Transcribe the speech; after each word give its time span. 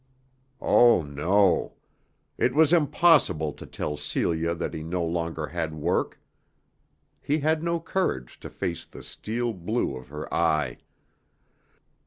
Oh, 0.63 1.03
no. 1.03 1.73
It 2.35 2.55
was 2.55 2.73
impossible 2.73 3.53
to 3.53 3.67
tell 3.67 3.97
Celia 3.97 4.55
that 4.55 4.73
he 4.73 4.81
no 4.81 5.05
longer 5.05 5.45
had 5.45 5.75
work. 5.75 6.19
He 7.21 7.37
had 7.37 7.61
no 7.61 7.79
courage 7.79 8.39
to 8.39 8.49
face 8.49 8.87
the 8.87 9.03
steel 9.03 9.53
blue 9.53 9.95
of 9.95 10.07
her 10.07 10.27
eye. 10.33 10.79